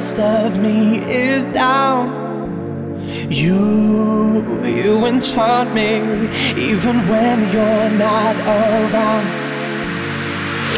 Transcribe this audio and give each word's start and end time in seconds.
rest 0.00 0.18
of 0.18 0.58
me 0.62 0.98
is 1.04 1.44
down. 1.52 2.08
You, 3.28 4.64
you 4.64 5.04
enchant 5.04 5.74
me 5.74 5.90
even 6.56 6.96
when 7.10 7.38
you're 7.52 7.90
not 8.06 8.34
around. 8.56 9.26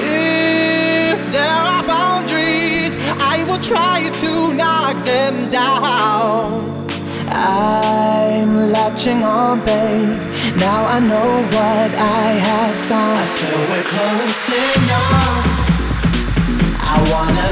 If 0.03 1.21
there 1.31 1.61
are 1.73 1.85
boundaries, 1.85 2.97
I 3.33 3.45
will 3.47 3.63
try 3.73 4.11
to 4.23 4.55
knock 4.55 4.97
them 5.05 5.51
down. 5.51 6.89
I'm 7.29 8.73
latching 8.73 9.23
on, 9.23 9.61
babe. 9.65 10.19
Now 10.59 10.81
I 10.97 10.99
know 10.99 11.31
what 11.57 11.91
I 11.95 12.27
have 12.49 12.75
found. 12.91 13.19
I 13.19 13.27
feel 13.39 13.61
we're 13.71 13.89
close 13.95 14.49
enough. 14.75 15.63
I 16.95 16.97
wanna 17.13 17.52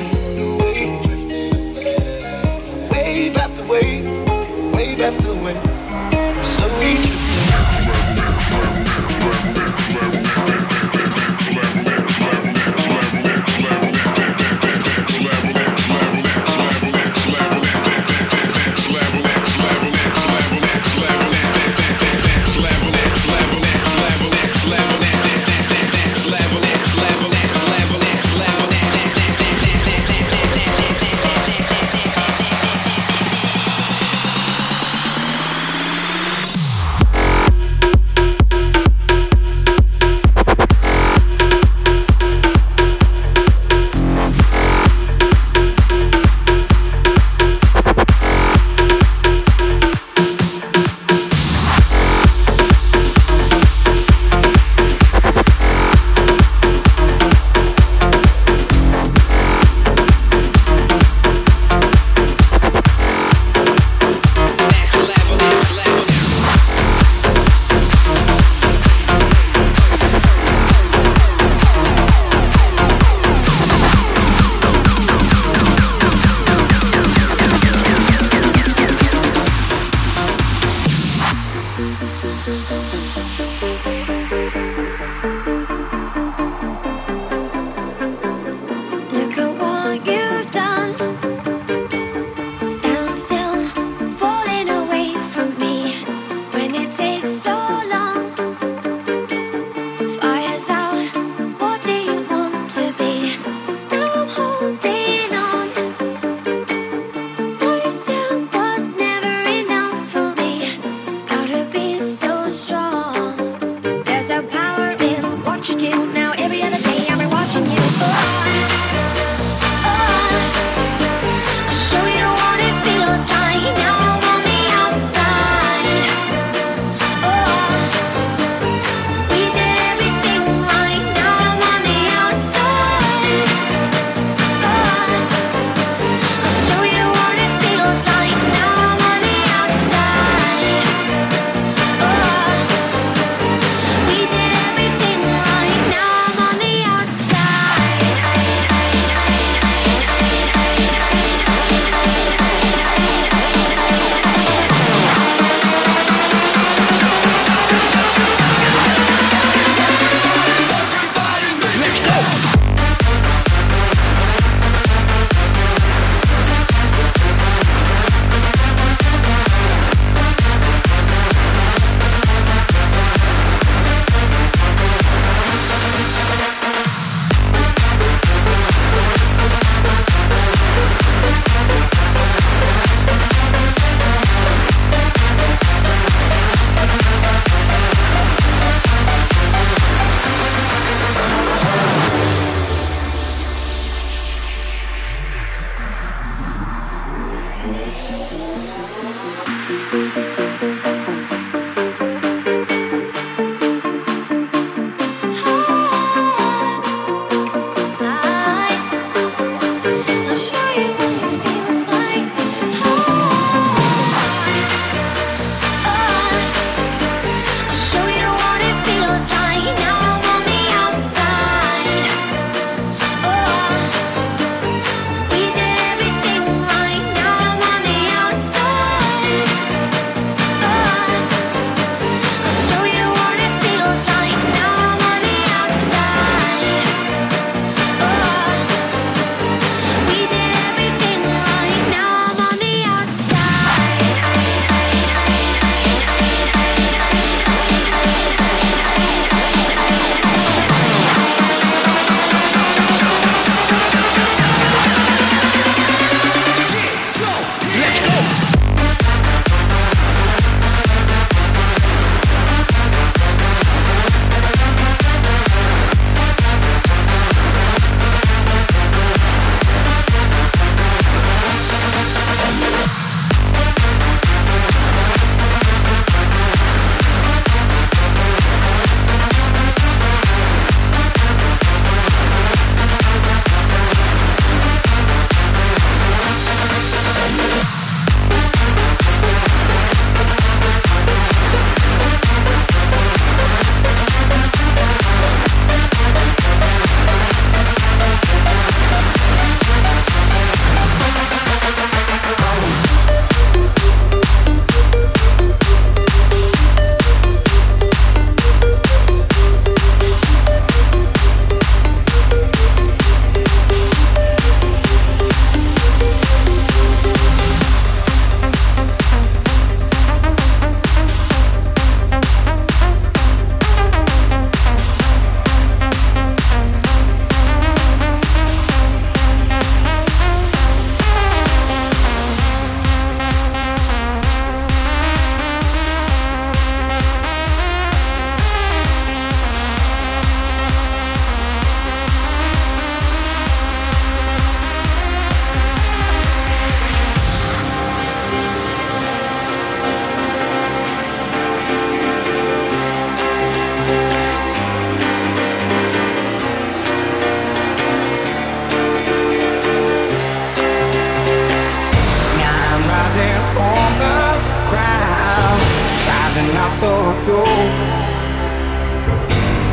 chasing 366.41 366.55
after 366.57 366.85
you. 367.27 367.43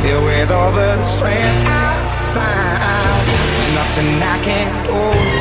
Filled 0.01 0.25
with 0.25 0.51
all 0.51 0.71
the 0.71 0.99
strength 1.01 1.67
I 1.67 1.97
find, 2.33 3.27
there's 3.27 3.75
nothing 3.75 4.23
I 4.23 4.43
can't 4.43 4.85
do. 4.85 5.38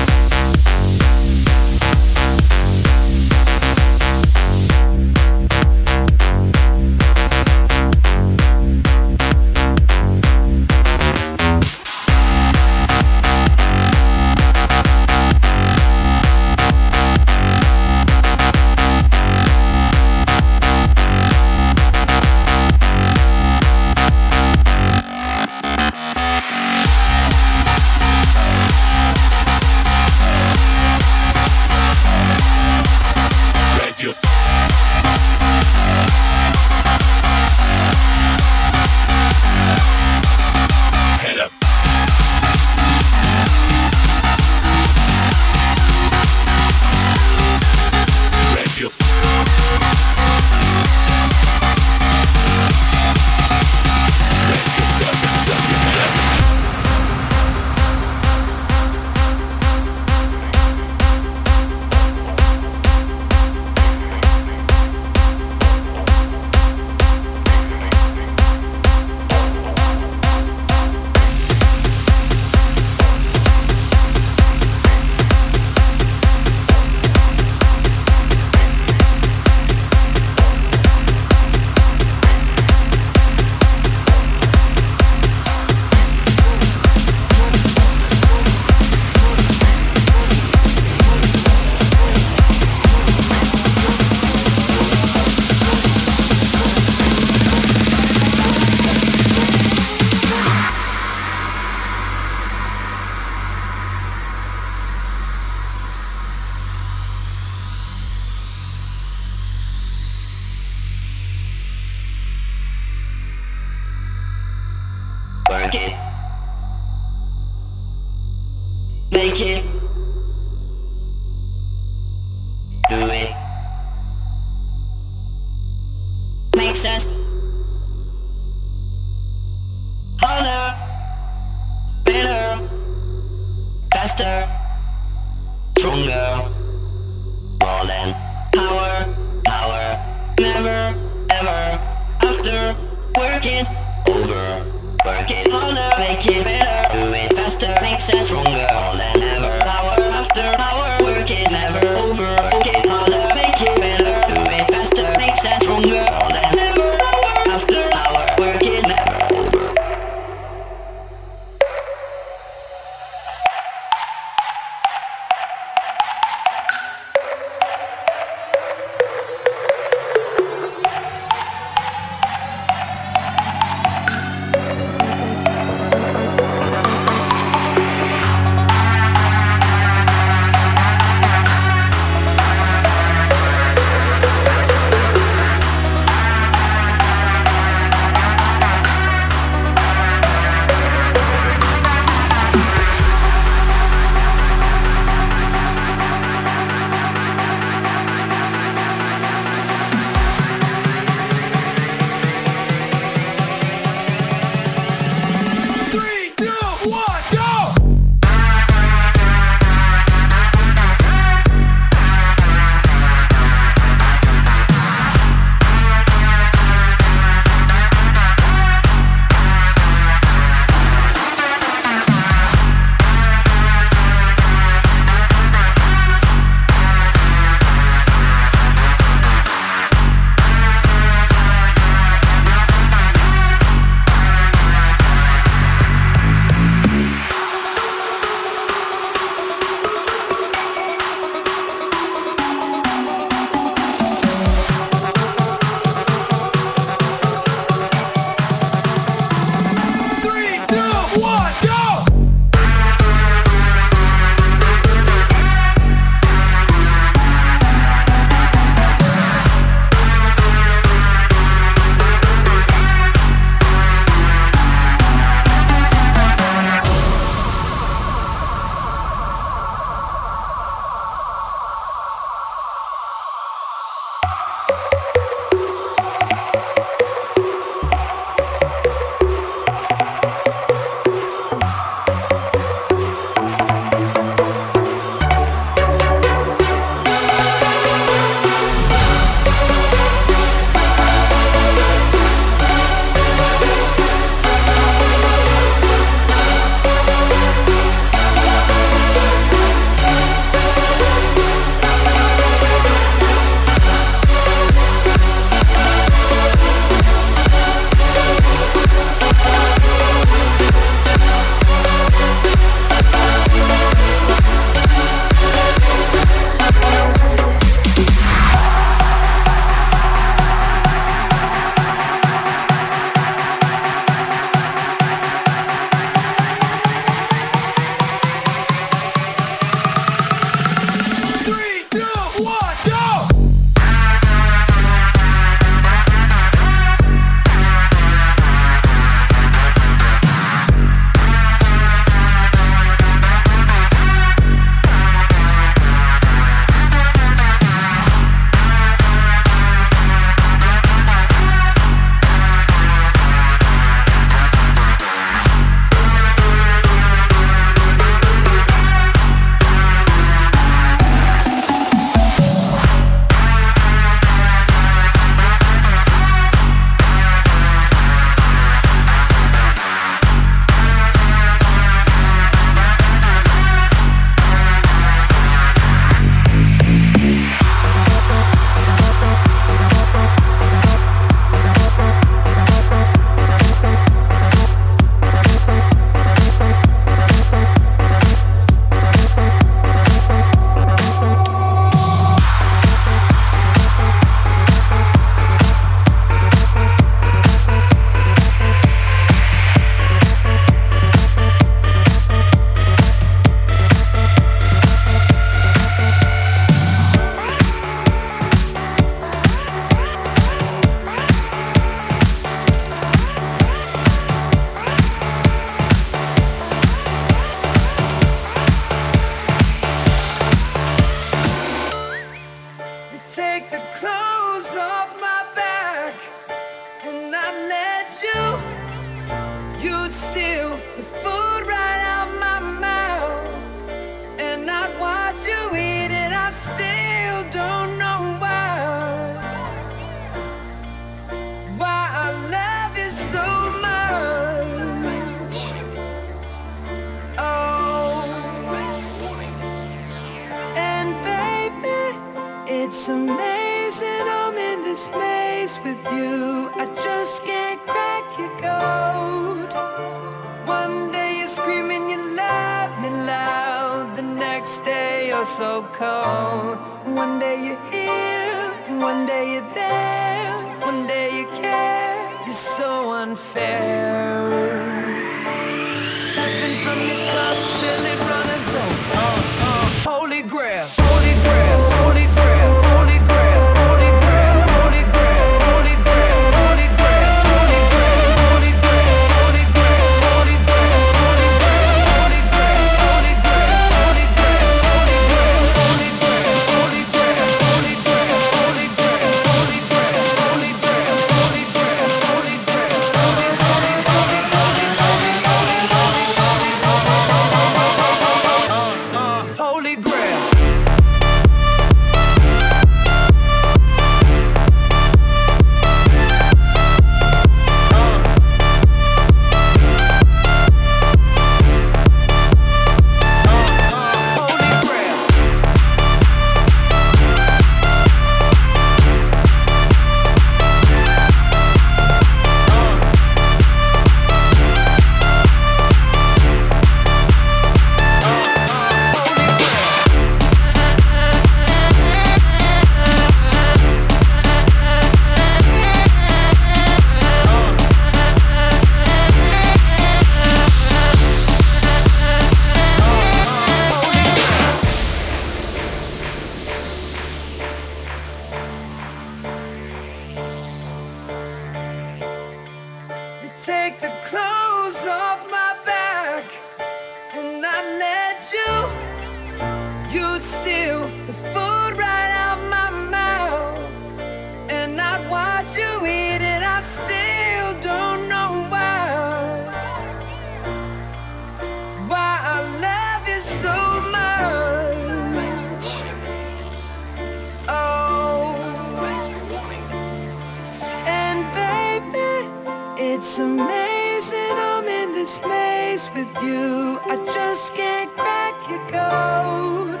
your 598.68 598.84
coat. 598.88 600.00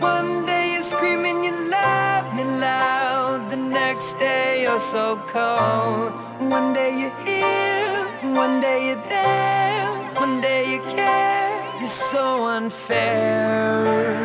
One 0.00 0.46
day 0.46 0.74
you're 0.74 0.82
screaming, 0.82 1.44
you 1.44 1.52
love 1.70 2.34
me 2.34 2.44
loud. 2.44 3.50
The 3.50 3.56
next 3.56 4.14
day 4.18 4.62
you're 4.62 4.80
so 4.80 5.16
cold. 5.28 6.12
One 6.50 6.72
day 6.72 6.90
you're 7.00 7.18
here, 7.24 8.06
one 8.34 8.60
day 8.60 8.88
you're 8.88 9.04
there, 9.08 9.86
one 10.14 10.40
day 10.40 10.72
you 10.72 10.80
care. 10.96 11.50
You're 11.80 11.88
so 11.88 12.46
unfair. 12.46 14.16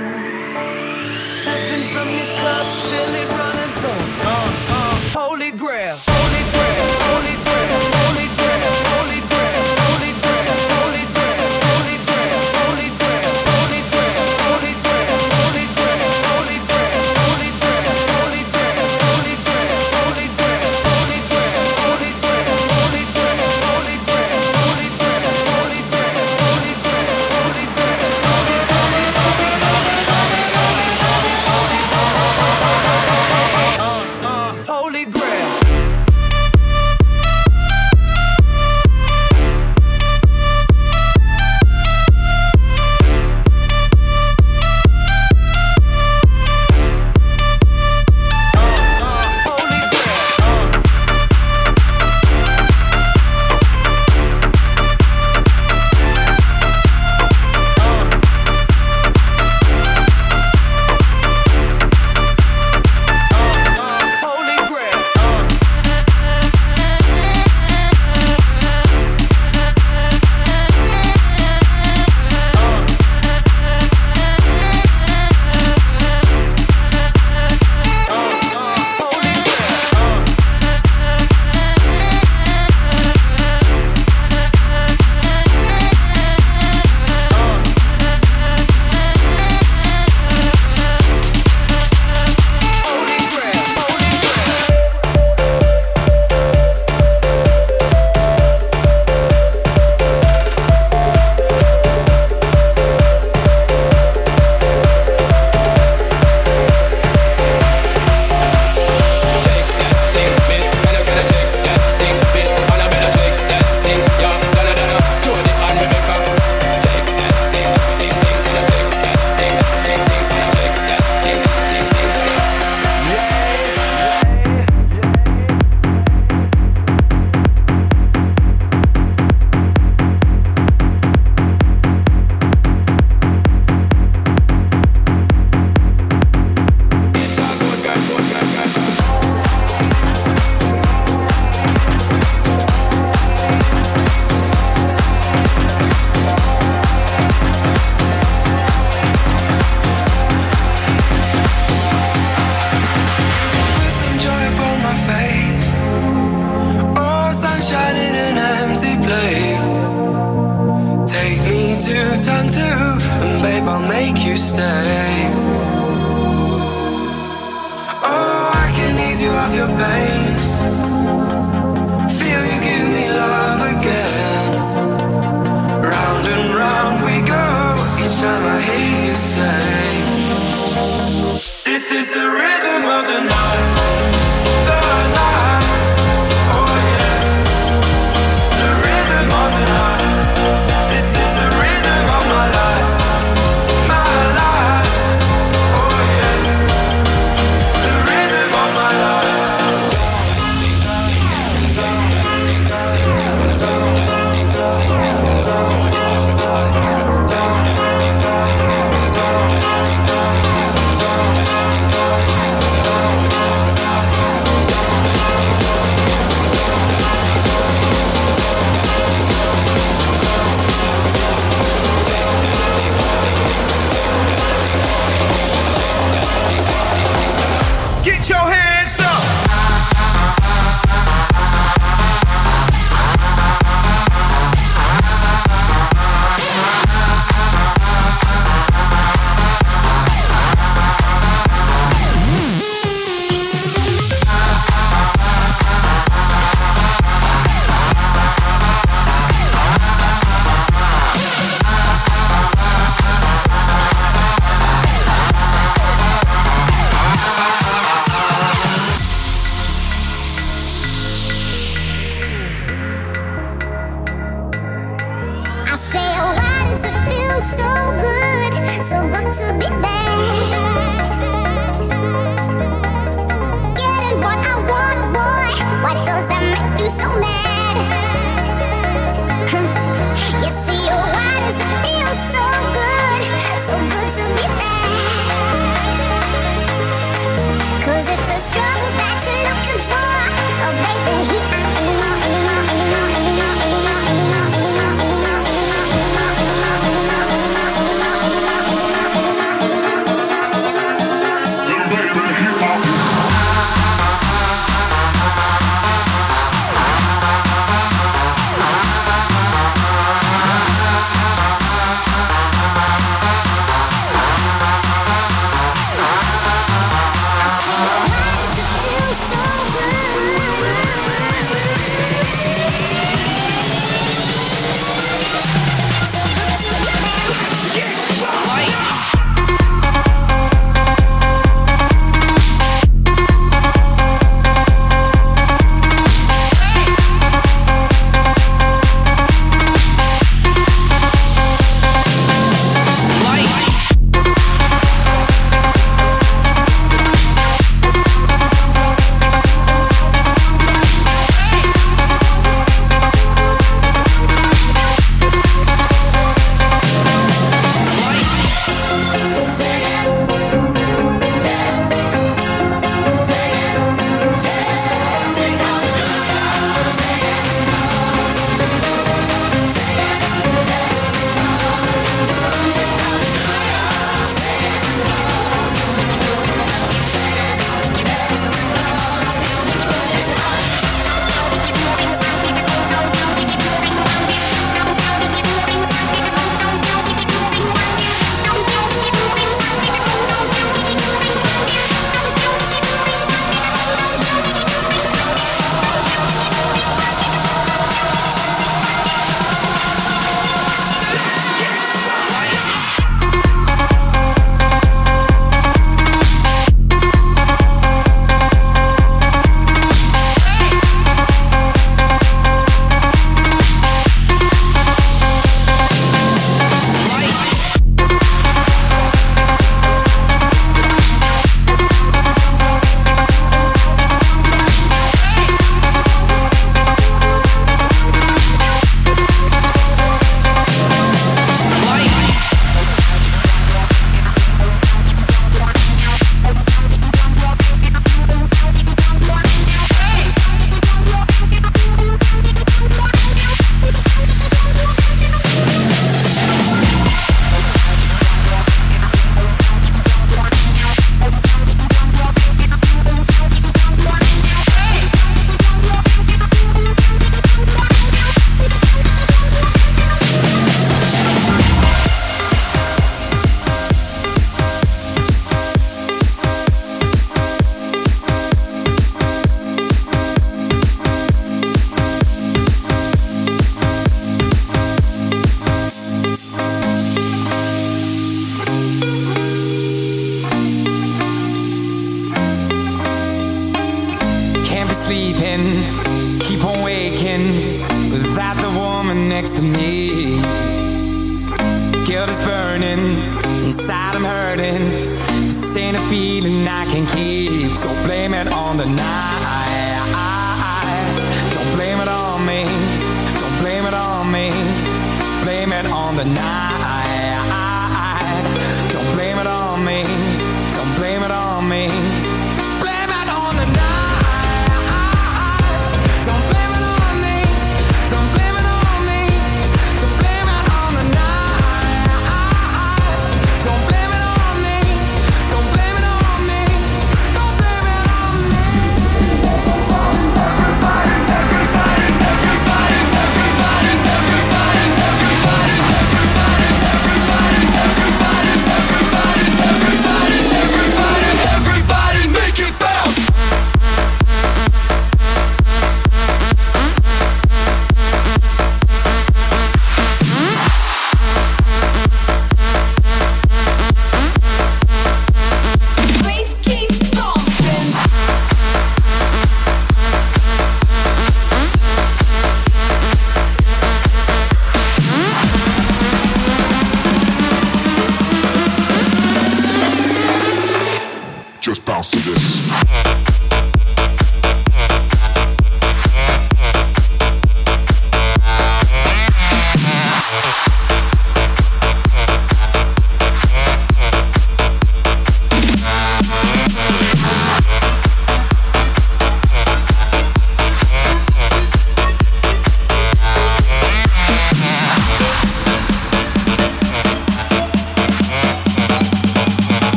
Sipping 1.27 1.86
from 1.93 2.10
your 2.17 2.29
cup 2.41 2.67
till 2.88 3.13
it 3.21 3.29
runs 3.39 3.84
over. 3.93 4.52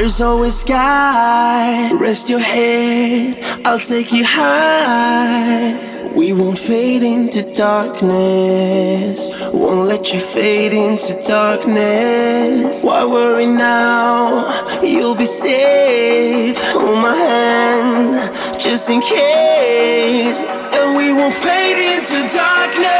There's 0.00 0.22
always 0.22 0.60
sky. 0.60 1.92
Rest 1.92 2.30
your 2.30 2.38
head, 2.38 3.36
I'll 3.66 3.78
take 3.78 4.10
you 4.12 4.24
high. 4.24 5.76
We 6.16 6.32
won't 6.32 6.58
fade 6.58 7.02
into 7.02 7.42
darkness. 7.54 9.18
Won't 9.52 9.88
let 9.88 10.10
you 10.14 10.18
fade 10.18 10.72
into 10.72 11.22
darkness. 11.24 12.82
Why 12.82 13.04
worry 13.04 13.44
now? 13.44 14.80
You'll 14.82 15.16
be 15.16 15.26
safe. 15.26 16.56
Hold 16.72 17.02
my 17.02 17.14
hand, 17.14 18.58
just 18.58 18.88
in 18.88 19.02
case. 19.02 20.40
And 20.76 20.96
we 20.96 21.12
won't 21.12 21.34
fade 21.34 21.78
into 21.92 22.26
darkness. 22.34 22.99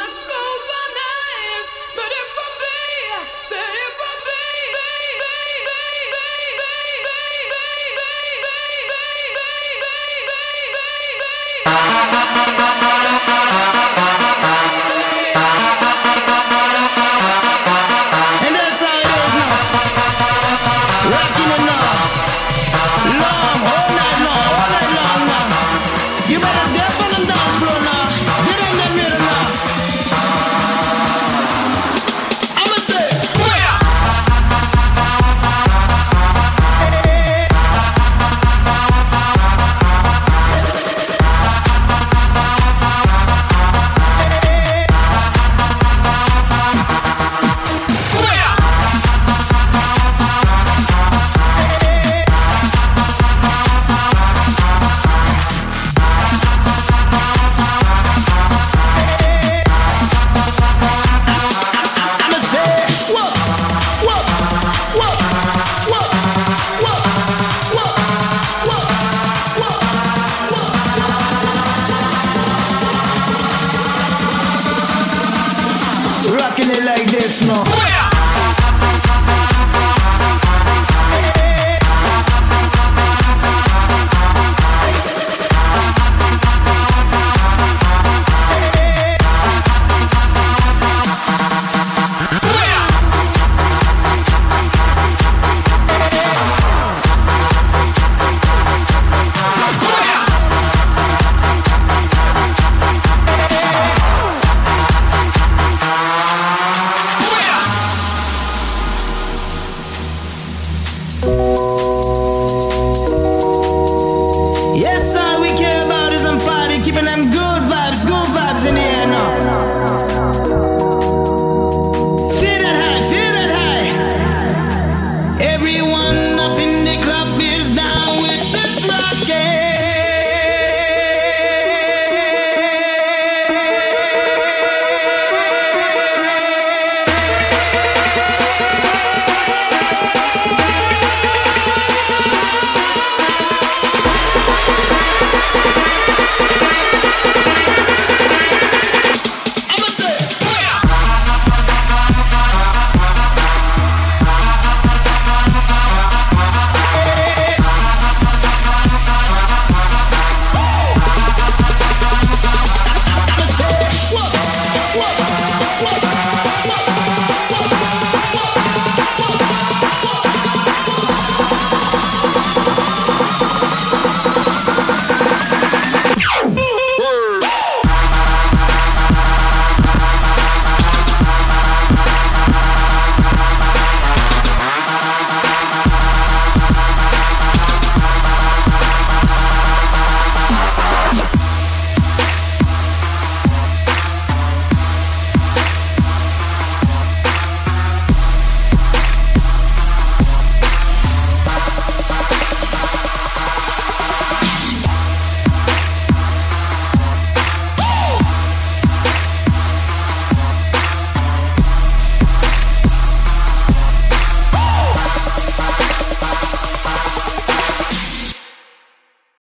my 0.00 0.08
soul. 0.08 0.49